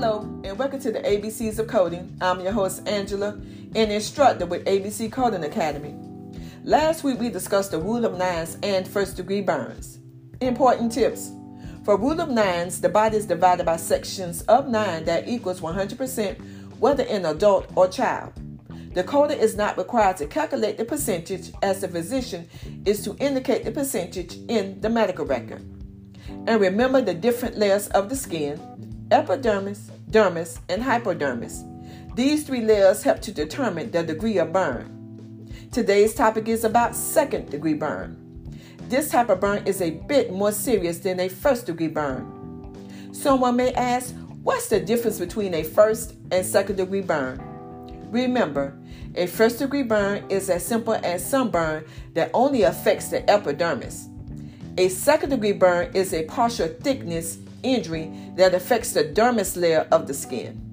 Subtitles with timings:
[0.00, 2.16] Hello, and welcome to the ABCs of Coding.
[2.20, 3.30] I'm your host, Angela,
[3.74, 5.92] an instructor with ABC Coding Academy.
[6.62, 9.98] Last week we discussed the rule of nines and first degree burns.
[10.40, 11.32] Important tips.
[11.84, 16.78] For rule of nines, the body is divided by sections of nine that equals 100%,
[16.78, 18.34] whether an adult or child.
[18.94, 22.48] The coder is not required to calculate the percentage as the physician
[22.84, 25.62] is to indicate the percentage in the medical record.
[26.46, 28.60] And remember the different layers of the skin
[29.10, 31.64] epidermis, dermis, and hypodermis.
[32.14, 34.94] These three layers help to determine the degree of burn.
[35.72, 38.24] Today's topic is about second degree burn.
[38.88, 42.34] This type of burn is a bit more serious than a first degree burn.
[43.12, 47.40] Someone may ask, what's the difference between a first and second degree burn?
[48.10, 48.78] Remember,
[49.14, 51.84] a first degree burn is as simple as sunburn
[52.14, 54.08] that only affects the epidermis.
[54.78, 60.06] A second degree burn is a partial thickness injury that affects the dermis layer of
[60.06, 60.64] the skin.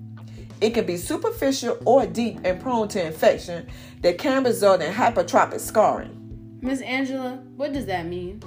[0.61, 3.67] It can be superficial or deep and prone to infection
[4.01, 6.59] that can result in hypertrophic scarring.
[6.61, 8.41] Miss Angela, what does that mean?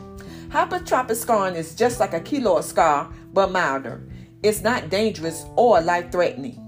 [0.49, 4.03] Hypertrophic scarring is just like a keloid scar, but milder.
[4.43, 6.65] It's not dangerous or life threatening.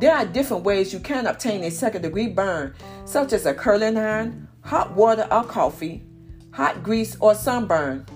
[0.00, 2.74] There are different ways you can obtain a second degree burn,
[3.04, 6.04] such as a curling iron, hot water or coffee,
[6.52, 8.06] hot grease, or sunburn.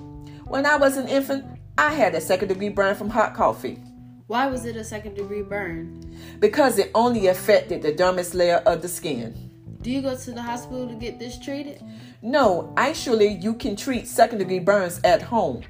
[0.45, 1.45] When I was an infant,
[1.83, 3.83] I had a second degree burn from hot coffee.
[4.29, 6.17] Why was it a second degree burn?
[6.39, 9.51] Because it only affected the dermis layer of the skin.
[9.81, 11.83] Do you go to the hospital to get this treated?
[12.23, 15.65] No, actually, you can treat second degree burns at home.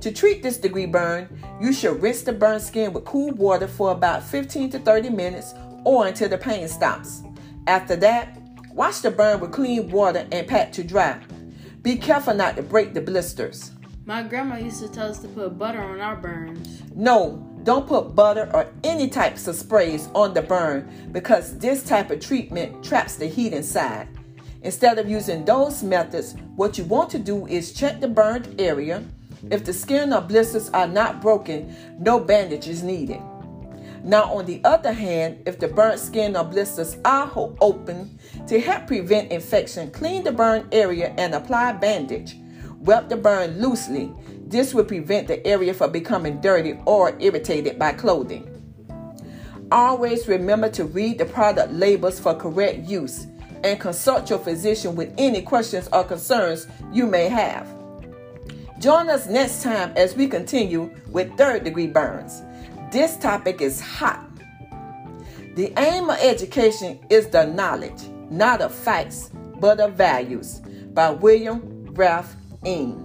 [0.00, 1.28] To treat this degree burn,
[1.60, 5.54] you should rinse the burned skin with cool water for about 15 to 30 minutes
[5.84, 7.22] or until the pain stops.
[7.68, 11.20] After that, wash the burn with clean water and pat to dry.
[11.82, 13.70] Be careful not to break the blisters.
[14.06, 16.82] My grandma used to tell us to put butter on our burns.
[16.94, 22.10] No, don't put butter or any types of sprays on the burn because this type
[22.10, 24.08] of treatment traps the heat inside.
[24.60, 29.02] Instead of using those methods, what you want to do is check the burned area.
[29.50, 33.22] If the skin or blisters are not broken, no bandage is needed.
[34.02, 38.18] Now, on the other hand, if the burnt skin or blisters are open,
[38.48, 42.36] to help prevent infection, clean the burned area and apply bandage.
[42.84, 44.12] Wrap the burn loosely.
[44.46, 48.50] This will prevent the area from becoming dirty or irritated by clothing.
[49.72, 53.26] Always remember to read the product labels for correct use
[53.64, 57.66] and consult your physician with any questions or concerns you may have.
[58.78, 62.42] Join us next time as we continue with third degree burns.
[62.92, 64.28] This topic is hot.
[65.54, 70.60] The aim of education is the knowledge, not of facts, but of values,
[70.92, 73.03] by William Ralph Inge.